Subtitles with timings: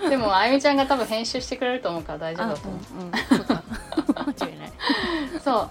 [0.08, 2.80] でもあゆみちゃんが多分編集してくれると思うから大丈夫だと思う。
[3.00, 3.12] うんうん。
[3.38, 3.62] そうか。
[4.38, 4.72] 間違いない。
[5.44, 5.70] そう。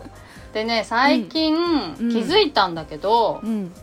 [0.54, 1.96] でね最近、ん。
[1.98, 3.73] 気づいたんだけど、うん。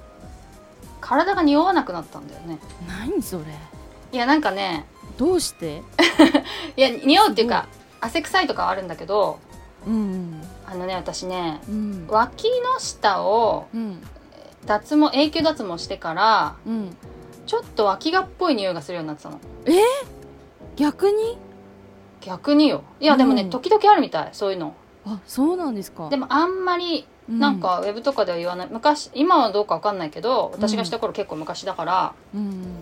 [1.01, 2.59] 体が匂わなくなったんだよね。
[2.89, 3.45] 何それ？
[4.13, 5.83] いやなんかねどうして？
[6.77, 7.67] いや匂うっていうか
[8.01, 9.39] 汗臭いとかはあるんだけど
[9.87, 12.07] うんあのね私ねうん。
[12.09, 12.45] 脇
[12.75, 14.03] の下をうん。
[14.67, 16.97] 脱毛永久脱毛してからうん。
[17.47, 19.41] ちょっと脇がっぽい匂いがするようになってたの
[20.81, 21.37] 逆に？
[22.23, 22.83] 逆によ。
[23.01, 23.51] いやでもね、うん。
[23.51, 24.75] 時々あるみたいそういうの。
[25.05, 26.09] あそうなんですか。
[26.09, 28.69] でもあんまりうなんかウェブとかでは言わない。
[28.71, 32.77] 昔今はどうかわかんないけど私がした頃結構昔だから、うん。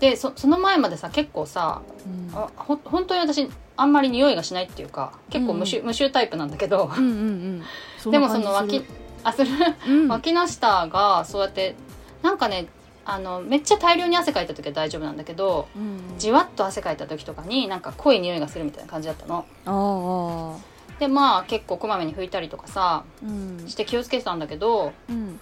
[0.00, 2.36] でそその前までさ結構さうん。
[2.36, 6.90] あほ本当に私あんまり匂いがしないっていうか結構無臭,、無臭タイプなんだけど。
[6.96, 7.62] うんうん
[8.04, 8.10] うん。
[8.10, 8.84] でなもその脇
[9.22, 9.50] あする。
[9.88, 10.08] うん。
[10.08, 11.76] 脇の下がそうやって
[12.22, 12.66] なんかね
[13.08, 19.46] あのめっちゃ大量に汗かいた時は大丈夫なんだけどうんじわっと汗かいた時とかになんか濃い匂いがするみたいな感じだったの。
[19.64, 23.64] ああでまあ結構こまめに拭いたりとかさうん。
[23.68, 25.40] して気をつけてたんだけどうん。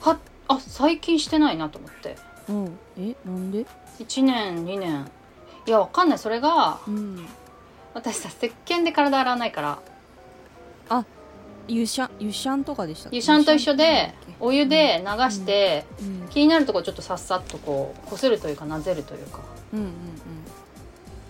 [0.00, 0.18] は
[0.48, 2.16] あ最近してないなと思って。
[2.48, 2.78] うん。
[2.98, 3.64] えなんで
[3.98, 5.10] ？1年2年。
[5.66, 6.18] いやわかんない。
[6.18, 7.26] それがうん。
[7.94, 9.78] 私さ石鹸で体洗わないから
[11.68, 19.40] 湯シャン湯シャンとかでした湯シャンと一緒でお湯で流うんして、うん気になるとこちょっとさっさっとこうこするというかなぜるというか。
[19.72, 19.92] うん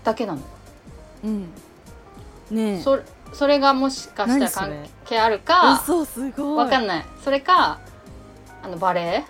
[0.02, 0.38] だけなの。
[0.38, 0.46] よ
[1.24, 1.30] うん。
[1.30, 2.80] うんねえ。
[2.80, 2.98] そ
[3.32, 6.56] それがもしかしたら関係あるか嘘すごい。
[6.56, 7.04] わかんない。
[7.22, 7.80] それか
[8.62, 9.24] あのバレエ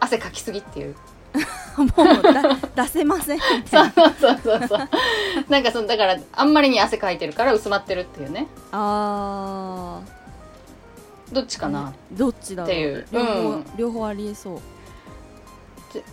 [0.00, 0.96] 汗かきすぎっていう。
[1.76, 1.84] も
[2.20, 2.42] うだ
[2.84, 4.88] 出せませんそいうなそうそうそう。
[5.48, 8.46] なんかそのだからあんまりに汗かいてるから薄まってるっていうね。
[8.72, 10.00] あ
[11.34, 13.06] どっちかな、ーどっちだっていう。
[13.12, 13.64] 両方、うん。
[13.76, 14.60] 両方ありえそう。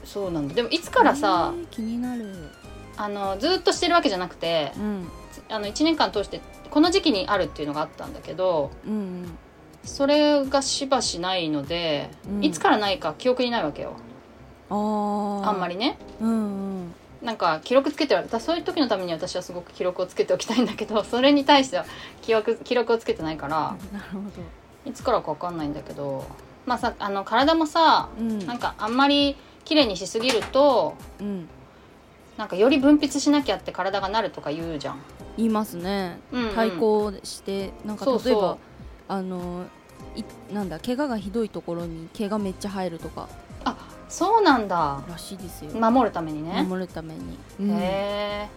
[0.06, 0.54] そうなんだ。
[0.54, 2.50] でもいつからさ、えー気になる。
[2.98, 5.08] あのずっとしてるわけじゃなくてうん。
[5.50, 9.38] あの1年間通してこの時期にあるっていうのがあったんだけどうん
[9.84, 12.44] それがしばしないので、うん。
[12.44, 13.94] いつからないか記憶にないわけよ。
[14.70, 15.98] うんあんまりね。
[16.20, 16.34] うんう
[16.84, 16.96] ん。
[17.24, 21.86] なんか記録つけてるだそういう時のために私はすごく記録をつけておきたいんだけどそれに対しては
[22.22, 23.76] 記憶記録をつけてないから。
[23.92, 26.26] なるほどいつからか分かんないんだけど
[26.66, 28.40] まあさあの体もさうん。
[28.46, 31.48] なんかあんまり綺麗にしすぎるとうん。
[32.38, 35.00] なんかより分泌しなきゃって体がなるとか言うじゃん。
[35.38, 36.20] 言いますね。
[36.32, 36.56] うんうん。
[36.56, 38.58] 対抗してなんか例えば
[39.08, 39.66] あの
[40.16, 43.28] いなんだ怪我がひどいところに毛がめっちゃ生えるとか。
[44.12, 45.02] そうなんだ。
[45.08, 46.66] らしいですよ、守るためにね。
[46.68, 48.50] 守るために、へえ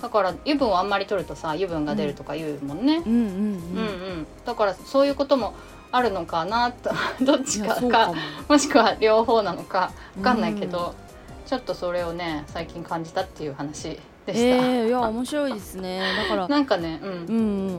[0.00, 3.02] だから油分をあんまり取るとさ油分が出るとか言うもんね。
[3.04, 3.12] うん。
[3.12, 3.28] うんうんうん。
[3.28, 3.52] う
[4.22, 5.54] ん、だからそういうことも
[5.92, 6.90] あるのかなと
[7.24, 8.14] どっちいかかも。
[8.48, 10.94] もしくは両方なのか分かんないけど、
[11.46, 16.00] ちょっとそれをね最近感じたっていう話でした、えー、いや面白いですね。
[16.16, 17.32] だからなんかねううんんう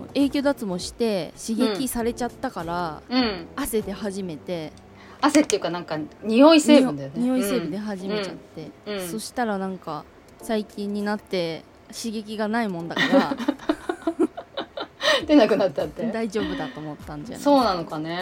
[0.04, 0.10] ん。
[0.14, 3.48] 永久脱毛して刺激されちゃったから、うん。
[3.56, 4.74] 汗で初めて。
[5.22, 7.22] 汗っていうかなんか匂い成分だよね。
[7.22, 9.00] 匂い成分で始めちゃって、うん。
[9.00, 9.08] うん。
[9.08, 10.04] そしたらなんか
[10.42, 13.38] 最近になって刺激がないもんだからうん
[15.28, 16.12] 出なくなったって。
[16.12, 17.44] 大丈夫だと思ったんじゃない？
[17.44, 18.20] そうなのかね。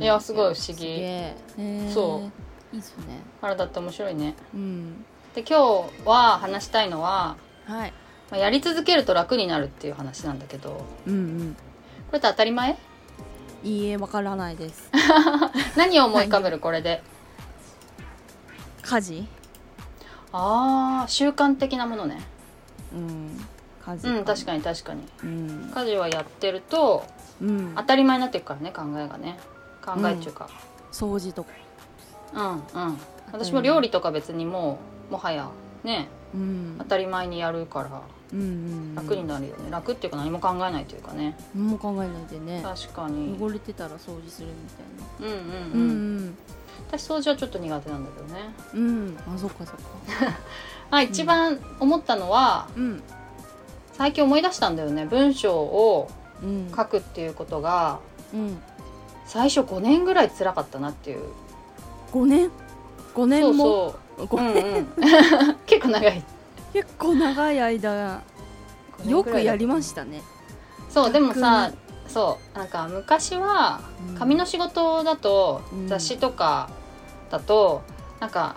[0.00, 1.36] いいやすごい不思す議げえ。
[1.58, 1.92] へー。
[1.92, 2.22] そ
[2.72, 2.74] う。
[2.74, 3.20] いいっすね。
[3.40, 4.34] 体って面白いね。
[4.54, 5.04] うん。
[5.34, 7.92] で今日は話したいのは、はい。
[8.30, 11.56] まあ、やり続けると楽になるっていう話なんだけどこうんうん。
[12.12, 12.76] れって当たり前？
[13.62, 14.90] いいえわからないです。
[15.76, 17.02] 何を思い浮かべるこれで？
[18.82, 19.26] 家事？
[20.32, 22.20] ああ習慣的なものね
[22.92, 23.46] うん
[23.84, 25.02] 家事うん確にかに確かに。
[25.24, 27.04] うん、家事はやってると
[27.40, 27.72] うん。
[27.76, 29.38] 当、たり前になっていくからね考えがね。
[29.84, 30.48] 考えっていうか。
[30.92, 31.50] 掃除とか。
[32.34, 32.98] うんうん。
[33.32, 34.78] 私も料理とか別にも
[35.08, 35.48] うもはや
[35.82, 36.08] ね。
[36.34, 36.76] うん。
[36.78, 38.02] 当たり前にやるから
[38.32, 38.94] うんうん。
[38.94, 41.36] 楽になるよね、楽っていうか何も考えないというかね。
[41.54, 42.60] 何も考えないでね。
[42.62, 43.36] 確かに。
[43.40, 45.36] 汚れてたら掃除するみたいな。
[45.36, 46.38] うんうんううん、ん。
[46.88, 48.40] 私掃除はちょっと苦手なんだけどね。
[48.74, 49.34] うんうん。
[49.34, 49.80] あそっかそっか
[50.90, 53.02] あ一番思ったのは、うん
[53.92, 55.04] 最近思い出したんだよね。
[55.04, 56.10] 文章を
[56.42, 57.98] うん書くっていうことが
[58.32, 58.58] うん
[59.26, 61.20] 最初5年ぐらい辛かったなっていう。
[62.12, 62.50] 5年
[63.14, 63.94] ？5年そうもそ
[64.24, 64.26] う。
[64.26, 64.50] ごうんう
[64.80, 64.86] ん、
[65.66, 66.22] 結構長い。
[66.72, 68.22] 結構長い間
[69.06, 70.22] よくやりましたね。
[70.88, 71.70] そうでもさ
[72.08, 74.14] そうなんか昔はうん。
[74.16, 75.88] 紙の仕事だとうん。
[75.88, 76.70] 雑誌とか
[77.30, 77.82] だと
[78.18, 78.56] なんか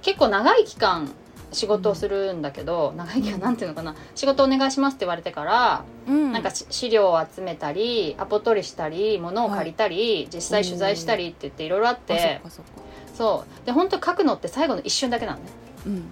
[0.00, 1.10] 結構長い期間
[1.52, 3.94] 仕事をするんだけど、長い期間なんていうのかな。
[4.14, 6.32] 仕事お願いしますって言われてから、うん。
[6.32, 12.40] なんかし資料を集めたりアポ取りしたり物を借りたり、実際取材したりって言っていろいろあって。
[12.42, 12.50] か
[13.14, 13.66] そう。
[13.66, 15.44] で本当書くのって最後の一瞬だけなのね。
[15.86, 16.04] うん。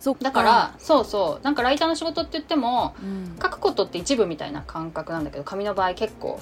[0.00, 0.24] そっか。
[0.24, 1.44] だからそうそう。
[1.44, 3.36] なんかライターの仕事って言ってもうん。
[3.42, 6.40] 書くことって一部みたいな感覚なんだけど紙の場合結構。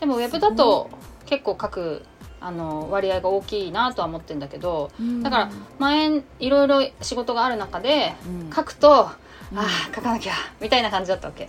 [0.00, 0.90] でもウェブだと
[1.26, 2.04] 結構書く
[2.42, 5.22] あの割合が大きいなとは思ってるんだけどうん。
[5.22, 8.50] だから前いろいろ仕事がある中でうん。
[8.52, 9.10] 書くと、
[9.52, 9.58] うん。
[9.58, 11.48] ああ書かなきゃみたいな感じだったわけ。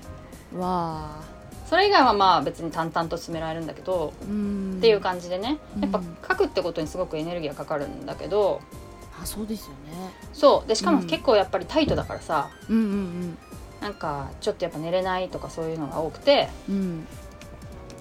[0.55, 1.23] わあ。
[1.67, 4.75] それ以外はまあ別に淡々と進められるんだけど、うん。
[4.77, 5.57] っていう感じでね。
[5.79, 6.17] やっぱうん。
[6.27, 8.61] 書くってことにすごくエネルギーがかかるんだけど
[9.21, 9.75] あそうですよね。
[10.33, 10.67] そう。
[10.67, 11.07] でしかもうん。
[11.07, 13.37] 結構やっぱりタイトだからさ、うんうん
[13.81, 17.07] なんかちょっとやっぱ寝れないとかそういうのが多くてうん。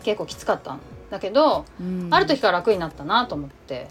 [0.04, 0.80] 結構きつかったん
[1.12, 2.09] だけど、うん。
[2.11, 3.87] ある時から楽になったなと思って。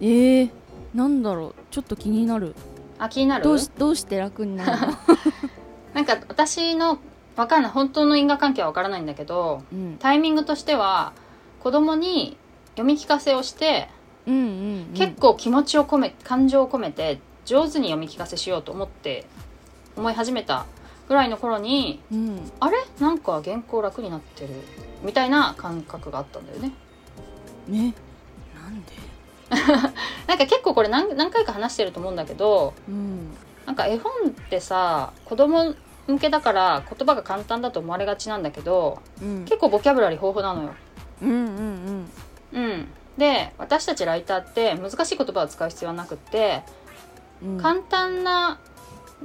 [0.00, 0.50] えー、
[0.94, 1.54] なんだろう。
[1.70, 2.54] ちょっと気になる。
[2.98, 3.44] あ気になる？
[3.44, 4.88] どうしどうして楽になるの？
[5.94, 6.98] なんか私の
[7.36, 9.96] わかんない本当の因果関係はわからないんだけどうん。
[10.00, 11.12] タイミングとしては
[11.60, 12.36] 子供に
[12.72, 13.88] 読み聞かせをして、
[14.26, 14.44] うんうんう
[14.90, 14.94] ん。
[14.94, 19.24] 結構気持ちを込め感情を込めて上手に読み聞かせしようと思って
[19.96, 20.66] 思い始めた
[21.08, 22.50] ぐらいの頃にうん。
[22.58, 22.78] あれ？
[22.98, 24.50] なんか原稿楽になってる
[25.02, 26.72] みたいな感覚があったんだよね。
[27.68, 27.94] ね。
[28.60, 28.92] なんで？
[30.26, 33.34] なんか結構これ何何回か話してると思うんだけどうん
[33.64, 35.74] なんか絵本ってさ子供
[36.06, 39.44] 向けだから言葉が簡単だと思われがちなんだけどうん。
[39.44, 40.74] 結構ボキャブラリー豊富なのよ。
[41.22, 42.10] うんうん
[42.52, 42.88] うん。
[43.16, 46.62] で私たちライターって難しい言葉を使う必要はなくって
[47.42, 47.58] うん。
[47.58, 48.58] 簡単な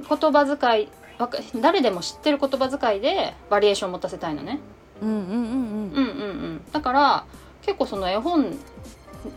[0.08, 0.88] 言葉遣い
[1.60, 4.58] 誰でも知ってる言葉遣いでバリエーションを持たせたいのね
[5.08, 7.24] うんうんうんだから
[7.62, 8.56] 結構その絵本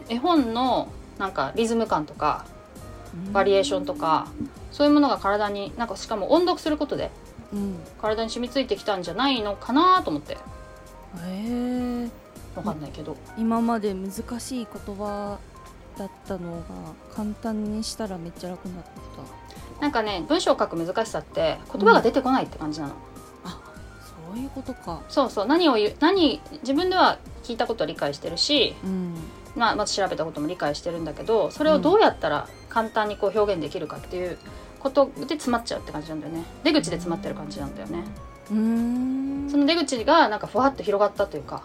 [0.09, 2.45] 絵本のなんかリズム感とか
[3.31, 4.27] バリエーションとか
[4.71, 7.11] そういうものが体になんかしかも音読することで
[7.53, 10.37] うん体に染みついてきたんじゃないのかなと思ってへ
[11.25, 12.09] え
[12.55, 15.37] わかんないけど、今まで難しい言葉
[15.95, 16.65] だったのが
[17.15, 22.95] 簡単にしたらめっちゃ楽になったなんかね文章を書く難しさって言葉が出てこないって感じなの、
[24.37, 25.01] そういうことか。
[25.09, 25.45] そうそう。
[25.47, 29.15] 何を言う何自分では聞いたことは理解してるし、うん。
[29.55, 34.37] まあ、まず調べたことも理解してるんだけどそれをどうやったら簡単にこう表現できるかっていう
[34.79, 36.43] ことで詰まっちゃうって感じなんだよね。
[36.63, 38.03] 出口で詰まってる感じなんだよね。
[38.51, 39.49] うーん。
[39.49, 41.63] その出口がなんかふわっと広がったというか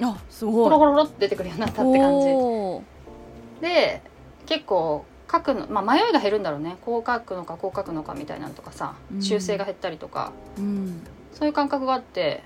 [0.00, 0.54] あすごい。
[0.64, 3.60] ホロホロホロって出てくるようになったって感じ。
[3.60, 4.00] で
[4.46, 6.78] 結構書くの、まあ、迷いが減るんだろうね。
[6.80, 9.22] こう書くのかこう書くのかみたいなのとかさうん。
[9.22, 11.02] 修正が減ったりとか、うん
[11.38, 12.42] そういう感覚があって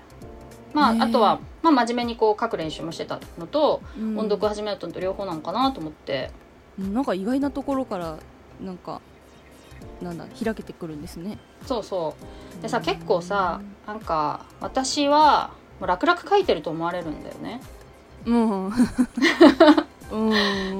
[0.73, 1.03] まあねえ。
[1.03, 4.17] あとは、まあ、真面目にこう書く練習もしてたのと、うん。
[4.17, 6.31] 音読始めたのと両方なのかなと思って。
[6.77, 8.17] なんか意外なところから
[8.61, 9.01] なんか
[10.01, 11.37] なんだ開けてくるんですね。
[11.65, 12.15] そうそ
[12.59, 12.61] う。
[12.61, 17.61] でさ結構さなんか私はもう楽々書いてると思われるんだよね。
[18.25, 18.65] うん。
[18.67, 18.71] うん。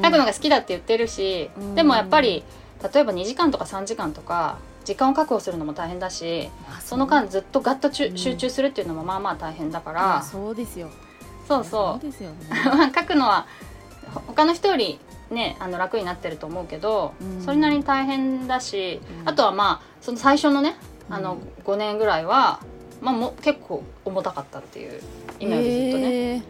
[0.02, 1.76] 書くのが好きだって言ってるし、うん。
[1.76, 2.44] でもやっぱり
[2.94, 8.18] 例えば2時間とか3時間とか時間を確保するのも大変だしあその間ずっとガッとちゅうん。
[8.18, 10.90] 集中するっていうのもまあまあ大変だから、そうですよ。
[11.48, 12.38] そうそそうですよね。
[12.50, 13.46] う 書くのは
[14.14, 17.42] ほ他の人よりねあの楽になってると思うけど、うん。
[17.42, 19.30] それなりに大変だし、うん。
[19.30, 20.76] あとはまあその最初のね
[21.10, 22.60] あのうん5年ぐらいは、
[23.02, 25.02] まあ、も結構重たかったっていう
[25.40, 26.04] 今よりずっとね、
[26.36, 26.42] え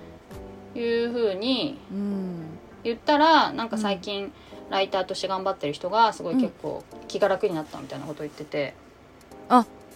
[0.76, 0.80] ー。
[0.80, 2.58] いうふうにうん。
[2.84, 4.32] 言ったらなんか最近
[4.72, 8.74] ライターとして頑張ってる人がすごい結構気が楽になったみたいなことを言ってて、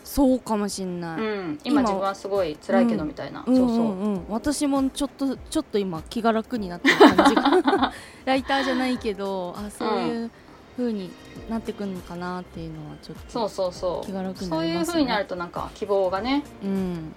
[0.06, 3.56] そうかもしんない、うん、今今自分はすごい辛いけどみたいな、うん。
[3.56, 7.94] そうそう、んうん私もちょっとちょっと今気が楽になってる感じが。
[8.26, 10.32] ライターじゃないけどあそういう
[10.78, 11.12] 風に
[11.50, 14.06] なってくるのかなっていうのはちょっとそうそうそう。
[14.06, 14.94] 気が楽にそういうなりますね。
[14.94, 17.14] ふうになるとなんか希望がねうん。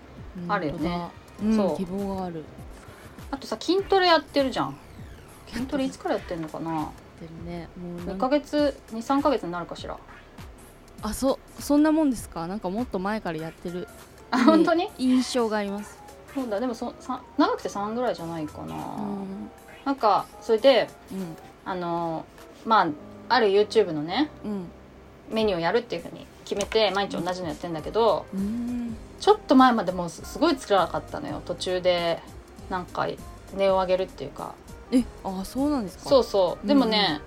[0.48, 1.10] あるよね。
[1.54, 1.76] そう。
[1.76, 2.44] 希望がある。
[3.30, 4.76] あとさ筋トレやってるじゃん。
[5.52, 6.90] 筋トレいつからやってんのかな？
[7.20, 7.68] でもね。
[7.76, 9.96] もうな2んヶ月23ヶ月になるかしら。
[11.02, 12.46] あそそんなもんですか？
[12.46, 13.86] なんかもっと前からやってる
[14.30, 14.90] あ本当に？
[14.98, 15.98] 印象があります。
[16.34, 16.60] そうだ。
[16.60, 19.50] でもそさ長くて3ぐらいじゃないかな、うん。
[19.84, 21.36] なんかそれでうん。
[21.64, 22.24] あの
[22.64, 22.88] まあ
[23.28, 24.66] ある YouTube のねうん。
[25.30, 28.96] メニューをやるっていうふうに決めて毎日同じのやってんだけどうん。
[29.20, 31.42] ちょっと前までもうすすごい辛かったのよ。
[31.44, 32.18] 途中で
[32.70, 33.06] なんか
[33.56, 34.54] 値を上げるっていうか
[34.92, 36.08] えあそうなんですか？
[36.08, 36.66] そうそう。
[36.66, 37.20] でもね、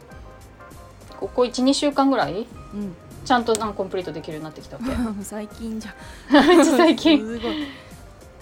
[1.19, 2.95] ここ12週間ぐらいうん。
[3.23, 4.89] ちゃんとなんかコンプリートできるようになってきたわけ。
[5.23, 5.93] 最近じゃ
[6.65, 7.19] 最近。
[7.25, 7.67] すごい。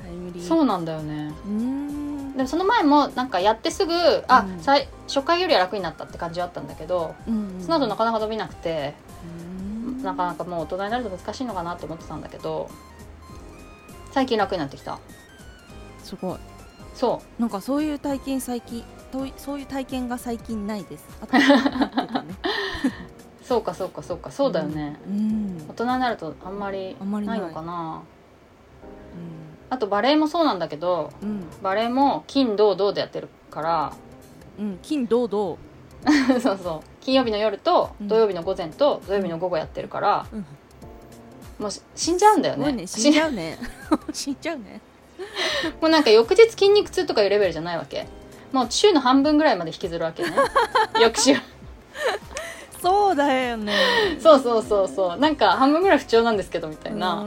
[0.02, 0.48] タイムリー。
[0.48, 1.34] そうなんだよね。
[1.46, 2.34] うーん。
[2.38, 3.94] でもその前もなんかやってすぐ
[4.30, 4.60] あ、うん。
[4.62, 7.62] さい初回よりは楽になったって感じはあったんだけどうんうん。
[7.62, 8.94] その後なかなか伸びなくて、
[9.86, 10.02] うん。
[10.02, 12.70] なかなかもう大人になると難しいのかなと思ってたんだけど
[14.12, 14.98] 最近楽になってきた。
[16.06, 16.38] すごい。
[16.96, 18.84] そなんかそういう体験最近
[19.38, 21.08] そういう体験が最近ないです。
[21.10, 21.28] ね
[23.42, 24.32] う そうかそうかそうか。
[24.32, 25.66] そうだよね、うん。
[25.70, 27.40] 大人になるとあんまりなない。
[27.40, 28.02] いのかな。
[29.72, 31.44] あとバレエもそうなんだけどうん。
[31.62, 33.94] バレエも金土土でやってるから。
[34.60, 34.80] うん。
[34.82, 35.58] 金土土。
[36.42, 36.80] そうそう。
[37.02, 38.08] 金曜日の夜とうん。
[38.08, 40.46] 土曜日の午前と土曜日の午後やってるから、うん。
[41.60, 42.72] もうし死んじゃうんだよね。
[42.72, 42.86] ね。
[42.88, 43.58] 死んじゃうね。
[44.14, 44.82] 死んじゃうね。
[45.82, 48.08] もうなんか翌日筋肉痛とかいうレベルじゃないわけ
[48.52, 50.32] もう週の半分ぐらいまで引きずるわけね。
[51.02, 51.36] 翌週。
[52.82, 53.74] そうだよね。
[54.20, 55.18] そうそうそうそう。
[55.20, 57.26] なんか半分ぐらい不調なんですけどみたいな、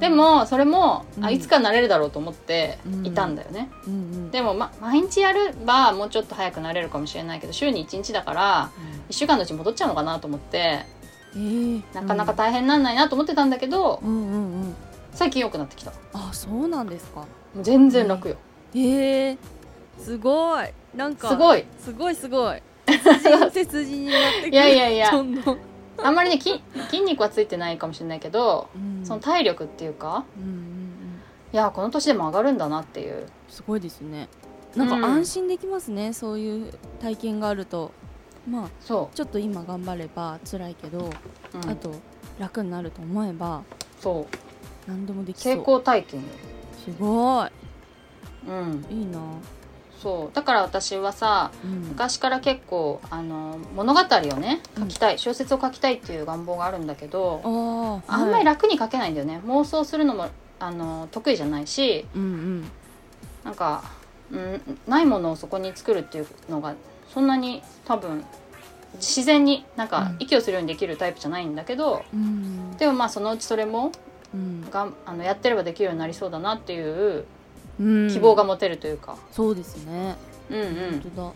[0.00, 1.34] でもそれも、あうん。
[1.34, 3.06] いつかなれるだろうと思ってうん。
[3.06, 8.70] いたんだよね、うんうんでも、ま、毎日やればもうちょっと早くなれるかもしれないけど週に1日だから
[9.08, 10.86] 1週間のうちに戻っちゃうのかなと思って
[11.34, 11.82] えー。
[11.92, 14.32] なかなか大変なんないなと思ってたんだけど、うんうんうん。
[14.32, 14.76] うん
[15.12, 15.90] 最近良くなってきた。
[15.90, 17.22] もあそうなんですか。
[17.58, 18.36] う全然楽よ、
[18.74, 19.36] えー、
[20.00, 20.68] すごい。
[20.94, 21.64] なんかすごい。
[21.78, 22.62] すごいすごい。
[23.52, 24.52] 背筋になってくる。
[24.52, 25.10] いやいやいや。
[26.02, 29.04] あんまりね筋筋肉はついてないかもしれないけど、うん。
[29.04, 31.20] その体力っていうかうんうんうん。
[31.52, 33.26] いやこの年でも上がるんだなっていう。
[33.48, 34.28] すごいですね。
[34.74, 35.04] なんかうん。
[35.04, 37.92] 安心できますね、そういう体験があると。
[38.48, 41.02] まあそちょっと今頑張れば辛いけど、う、
[41.54, 41.70] うん。
[41.70, 41.94] あと
[42.38, 43.62] 楽になると思えば
[44.00, 44.36] そう。
[44.88, 45.56] 何でもできそう。
[45.56, 46.26] 成功体験よ
[46.84, 47.50] すごい。
[48.48, 48.86] うん。
[48.90, 49.20] いいな、
[50.02, 50.34] そう。
[50.34, 54.04] だから私はさうん、昔から結構あの物語を
[54.36, 59.40] ね書きたい、小説を書きたいっていう願望があるんだけどあああんまり楽に書けないんだよね。
[59.46, 60.28] 妄想するのも
[60.58, 62.70] あの得意じゃないしうんうん。
[63.44, 63.84] なんか、
[64.30, 66.74] うん、ないものをそこに作るっていうのが
[67.12, 68.24] そんなに多分
[68.94, 70.16] 自然になんかうん。
[70.18, 72.76] 息をするようにできるタイプじゃないんだけど、うん。
[72.76, 73.92] でもまあそのうちそれも
[74.34, 74.70] うん。
[74.70, 77.24] がんあのやってればできるようになりそうだなっていううん
[78.10, 80.16] 希望が持てるというか、そうですね。
[80.50, 80.66] うん、うん。
[81.02, 81.32] 本当だ。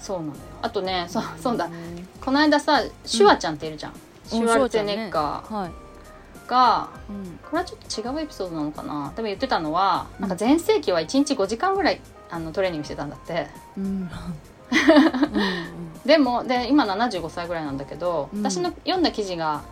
[0.00, 0.34] そうなのよ。
[0.62, 1.66] あとねそうそうだ。
[1.68, 1.72] ん
[2.20, 3.92] この間さシュワちゃんっているじゃん、
[4.26, 9.12] シュワルツェネッシュカはい、ーが、うん、これはちょっと違うエピソードなのかな。
[9.14, 12.00] でも言ってたのはなんか全盛期は1日5時間ぐらい
[12.30, 13.46] あのトレーニングしてたんだって。
[13.76, 13.84] うん。
[13.84, 14.10] うん。
[16.04, 18.42] でもで今75歳ぐらいなんだけど、うん。
[18.42, 19.62] 私の読んだ記事が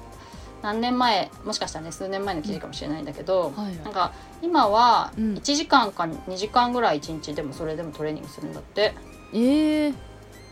[0.63, 3.77] 何年前もしかしたらね数年前の記事かもしれないんだけど、はいはい。
[3.77, 4.13] なんか
[4.43, 5.35] 今はうん。
[5.35, 8.95] 1時間か2時間ぐらい1日でもそれでもトレーニングするんだって。
[9.33, 9.93] ええ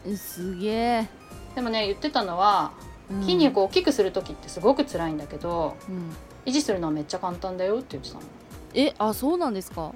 [0.06, 1.08] ー、すげえ、
[1.54, 2.72] でもね言ってたのは
[3.10, 3.22] うん。
[3.22, 6.10] 筋肉を大きくする時ってすごく辛いんだけどうん。
[6.46, 8.22] 維持するのはめっちゃ簡単だよって言ってたの。
[8.74, 9.92] えあそうなんですか？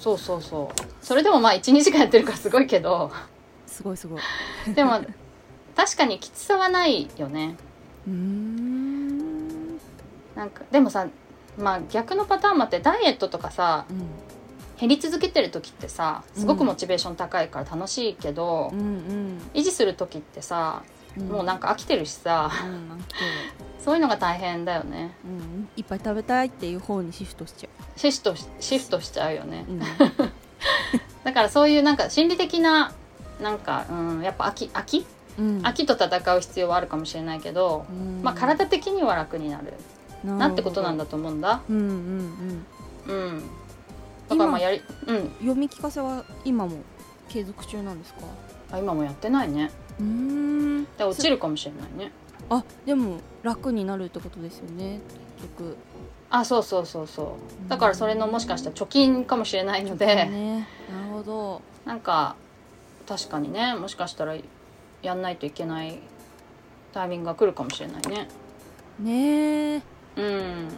[0.00, 1.04] そうそうそう。
[1.04, 3.10] それでもまあ12時間やってるからすごいけど。
[3.66, 4.20] すごいすごい。
[4.74, 5.00] でも
[5.76, 7.56] 確かにきつさはないよね。
[8.06, 8.77] うーん
[10.38, 11.08] なんかでもさ
[11.58, 14.06] まあ逆のパターンもあってダイエットとかさうん。
[14.80, 20.84] 減り続けてる時ってさすごくモチベーション高いから楽しいけど、うん維持する時ってさ
[21.16, 21.28] うん。
[21.28, 23.04] もうなんか飽きてるしさうん
[23.84, 25.16] そういうのが大変だよね。
[25.24, 29.64] うんいっぱい食べたいっていう方にシフトしちゃシフトしシフトしちゃうよね。
[31.24, 32.92] だからそういうなんか心理的な
[33.42, 35.04] なんか、うん、やっぱ飽き飽き？
[35.38, 35.58] うん。
[35.62, 38.22] 飽きと戦う必要はあるかもしれないけど、うん。
[38.22, 39.74] まあ体的には楽になる
[40.24, 41.60] なってことなんだと思うんだ。
[41.68, 41.86] うんうん
[43.08, 43.14] うん。
[43.14, 43.42] うん。
[44.28, 45.30] だからまあやりうん。
[45.38, 46.78] 読み聞かせは今も
[47.28, 48.20] 継続中なんですか？
[48.72, 49.70] あ今もやってないね。
[49.98, 50.84] うーん。
[50.96, 52.12] で落ちるかもしれないね。
[52.50, 55.00] あでも楽になるってことですよね
[55.40, 55.76] 結局。
[56.30, 57.68] あそうそうそうそう。
[57.68, 60.68] だからそれのもしかしたら貯金かもしれないので、ね。
[60.90, 61.62] なるほど。
[61.84, 62.36] なんか
[63.06, 64.36] 確かにねもしかしたら
[65.02, 66.00] やんないといけない
[66.92, 68.28] タイミングが来るかもしれないね。
[69.00, 69.82] ねえ
[70.18, 70.68] うん。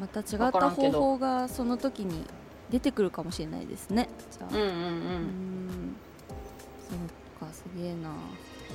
[0.00, 2.24] また違わった方法がその時に
[2.70, 4.08] 出てくるかもしれないですね。
[4.30, 4.54] じゃあ。
[4.54, 4.76] うんうんううん。
[5.66, 5.96] ん
[6.88, 6.94] そ
[7.46, 8.10] っかすげえな。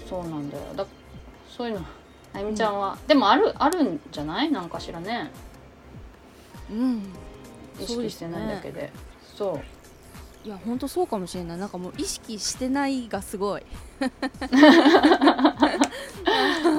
[0.10, 0.63] そうなんだよ。
[0.75, 0.86] だ
[1.50, 1.86] そういうの
[2.34, 4.51] あゆみちゃんは、でもあるあるんじゃない？
[4.51, 5.32] なんかしらね。
[6.72, 7.03] うん。
[7.79, 8.91] 意識してないだけで。
[9.38, 9.60] そう。
[10.48, 11.58] いや本当そうかもしれない。
[11.58, 13.63] なんかもう意識してないがすごい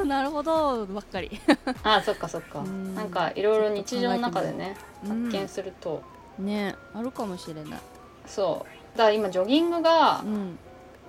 [0.08, 0.86] なるほど。
[0.86, 1.30] ばっかり。
[1.82, 2.60] あそっかそっか。
[2.60, 2.94] うん。
[2.94, 5.12] なんかいろいろ日常の中でねう。
[5.12, 5.30] ん。
[5.30, 6.02] 発見すると、
[6.38, 7.80] ねあるかもしれない。
[8.26, 8.98] そう。
[8.98, 10.58] だから今ジョギングがうん。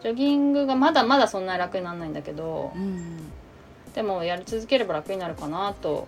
[0.02, 3.32] ジョギングがまだまだそんなに楽にならないんだけどうん
[3.96, 6.08] でもやり続ければ楽になるかなと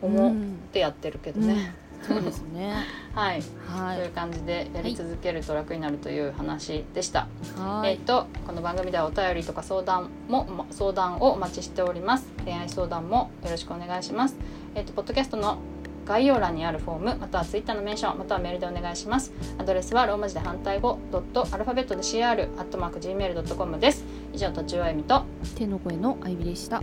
[0.00, 0.34] 思っ
[0.72, 2.74] てやってるけどね、そうですね。
[3.14, 7.60] はい、はという感じでやり続けると楽になるという話でした、い。
[7.60, 12.26] はえっ、とこの番組ではお便りとか相談もま相談をお待ちしております。
[12.44, 14.36] 恋愛相談もよろしくお願いします。
[14.74, 15.58] えっ、とポッドキャストの
[16.06, 19.32] 概要欄にあるフォームまたはツイッターのメンションまたはメールでお願いします。
[19.58, 24.04] アドレスはローマ字で反対語ドットアルファベットで CR アットマーク Gmail.com です。
[24.32, 25.24] 以上とちおえみと
[25.56, 26.82] 手の声のあゆみでした